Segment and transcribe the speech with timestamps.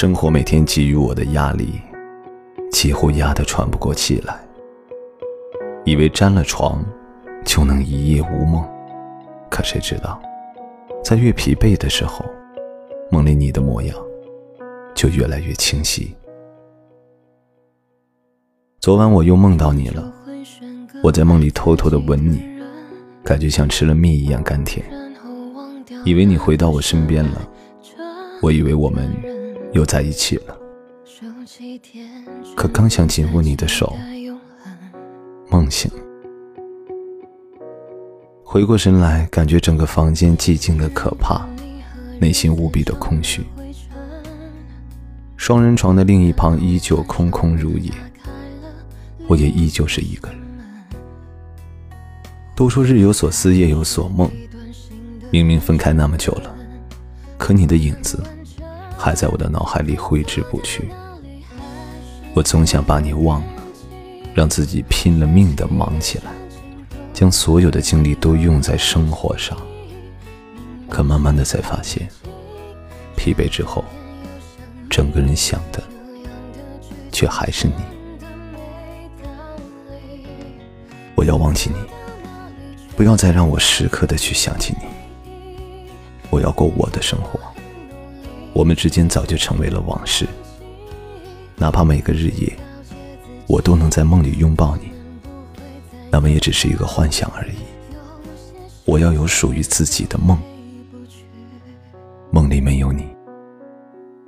[0.00, 1.72] 生活每天给予我的压力，
[2.70, 4.38] 几乎压得喘不过气来。
[5.84, 6.80] 以为沾了床，
[7.44, 8.64] 就能一夜无梦，
[9.50, 10.22] 可谁知道，
[11.02, 12.24] 在越疲惫的时候，
[13.10, 13.96] 梦里你的模样
[14.94, 16.14] 就越来越清晰。
[18.78, 20.12] 昨晚我又梦到你了，
[21.02, 22.40] 我在梦里偷偷的吻你，
[23.24, 24.86] 感觉像吃了蜜一样甘甜。
[26.04, 27.48] 以为你回到我身边了，
[28.40, 29.12] 我以为我们
[29.72, 30.58] 又在一起了。
[32.56, 33.96] 可刚想紧握你的手。
[35.50, 35.90] 梦醒，
[38.44, 41.48] 回过神来，感觉整个房间寂静的可怕，
[42.20, 43.42] 内心无比的空虚。
[45.36, 47.90] 双人床的另一旁依旧空空如也，
[49.26, 50.38] 我也依旧是一个人。
[52.54, 54.30] 都说日有所思，夜有所梦，
[55.30, 56.54] 明明分开那么久了，
[57.38, 58.22] 可你的影子
[58.98, 60.90] 还在我的脑海里挥之不去。
[62.34, 63.46] 我总想把你忘了。
[64.34, 66.30] 让自己拼了命的忙起来，
[67.12, 69.58] 将所有的精力都用在生活上。
[70.88, 72.08] 可慢慢的才发现，
[73.16, 73.84] 疲惫之后，
[74.88, 75.82] 整个人想的
[77.10, 77.74] 却还是你。
[81.16, 81.76] 我要忘记你，
[82.96, 84.86] 不要再让我时刻的去想起你。
[86.30, 87.40] 我要过我的生活，
[88.58, 90.26] 我们之间早就成为了往事，
[91.54, 92.52] 哪怕每个日夜。
[93.46, 94.90] 我都能在梦里拥抱你，
[96.10, 97.58] 那么也只是一个幻想而已。
[98.84, 100.36] 我要有属于自己的梦，
[102.32, 103.06] 梦里没有你，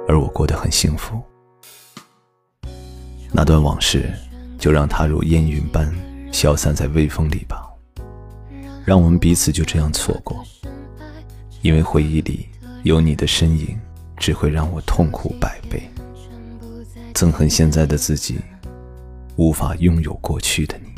[0.07, 1.21] 而我过得很幸福。
[3.33, 4.15] 那段往事，
[4.61, 5.93] 就让它如烟云般
[6.31, 7.69] 消散在微风里吧。
[8.85, 10.41] 让我们彼此就这样错过，
[11.63, 12.49] 因为回忆里
[12.85, 13.77] 有你的身影，
[14.21, 15.83] 只会让我痛苦百倍。
[17.13, 18.39] 憎恨现在的自己。
[19.37, 20.91] 无法拥有过去的你。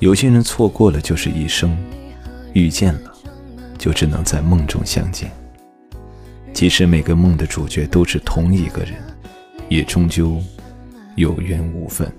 [0.00, 1.78] 有些人错过了就是一生，
[2.54, 3.14] 遇见了，
[3.78, 5.30] 就只能在梦中相见。
[6.52, 8.94] 即使每个梦的主角都是同一个人，
[9.68, 10.42] 也终究
[11.14, 12.10] 有缘无分。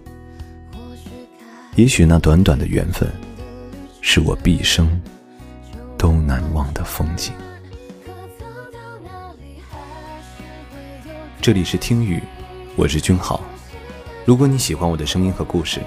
[1.76, 3.10] 也许那短短的缘分，
[4.00, 4.90] 是我毕生
[5.98, 7.34] 都难忘的风景。
[11.44, 12.24] 这里是听雨，
[12.78, 13.42] 我是君豪。
[14.24, 15.82] 如果你喜欢我的声音和故事，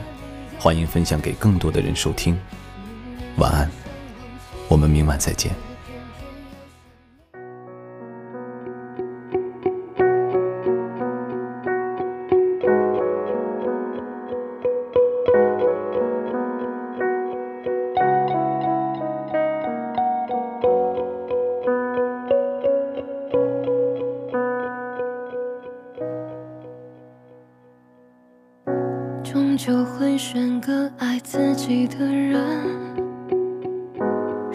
[0.59, 2.39] 欢迎分享给更多的人收听。
[3.39, 3.71] 晚安，
[4.69, 5.55] 我们明晚再见。
[29.67, 32.41] 就会选个爱自己的人，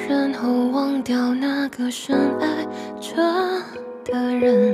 [0.08, 2.66] 然后忘掉那个深爱
[2.98, 3.18] 着
[4.06, 4.74] 的人。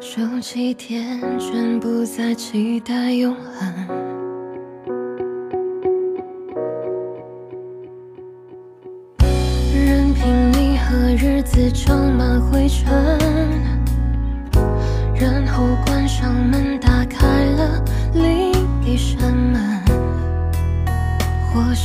[0.00, 3.74] 收起天真，不再期待永恒。
[9.74, 12.90] 任凭你和日子装满灰尘，
[15.14, 16.67] 然后关上门，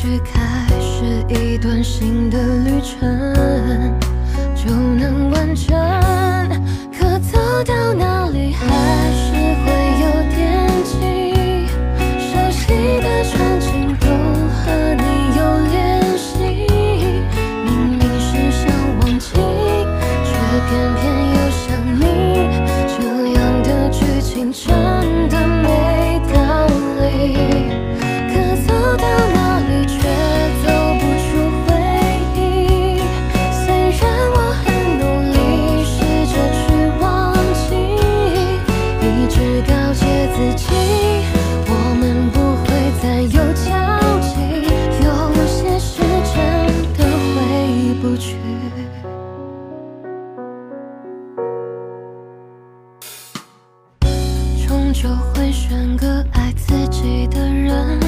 [0.03, 3.00] 去开始一段新的旅程，
[4.53, 5.74] 就能完整。
[6.91, 8.68] 可走到哪里，还
[9.14, 9.31] 是
[9.64, 9.72] 会
[10.02, 10.06] 有
[10.36, 10.91] 惦记，
[12.19, 12.68] 熟悉
[13.00, 14.08] 的场景都
[14.52, 14.66] 和
[14.97, 15.03] 你
[15.38, 15.41] 有
[15.72, 15.74] 联
[16.18, 16.68] 系。
[17.64, 18.68] 明明是想
[19.00, 19.31] 忘记，
[20.25, 20.35] 却
[20.68, 21.64] 偏偏又想
[21.96, 22.03] 你，
[22.90, 23.00] 这
[23.40, 24.68] 样的剧情真
[56.33, 57.99] 爱自己的人，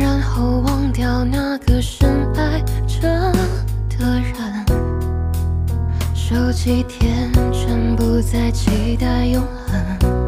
[0.00, 3.00] 然后忘掉那个深爱着
[3.98, 4.64] 的人，
[6.14, 10.21] 收起天真，不再期待永恒。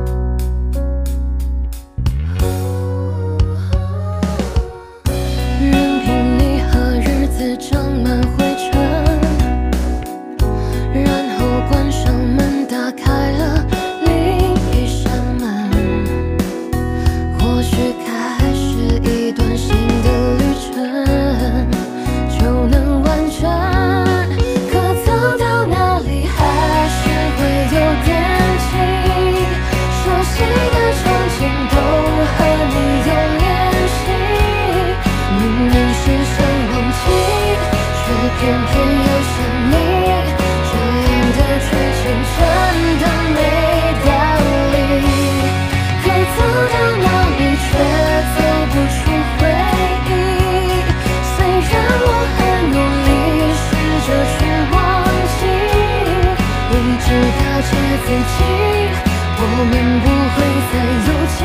[59.57, 60.37] 我们不会
[60.73, 60.75] 再
[61.07, 61.09] 有
[61.39, 61.41] 交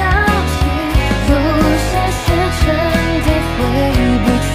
[0.57, 0.61] 集
[1.29, 1.31] 有
[1.85, 2.21] 些事
[2.59, 2.67] 真
[3.23, 3.57] 的回
[4.25, 4.49] 不去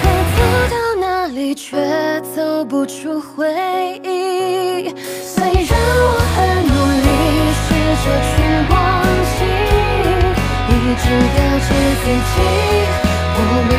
[0.00, 0.02] 可
[0.32, 0.38] 走
[0.70, 1.62] 到哪里却
[2.34, 3.30] 走不出回
[4.02, 4.88] 忆。
[5.22, 5.70] 虽然
[6.00, 6.72] 我很努
[7.04, 7.06] 力
[7.60, 7.64] 试
[8.02, 8.32] 着去
[8.72, 8.74] 忘
[9.36, 9.38] 记
[10.68, 11.04] 一直
[11.36, 11.68] 告诫
[12.02, 12.34] 自己
[13.36, 13.38] 我
[13.68, 13.70] 们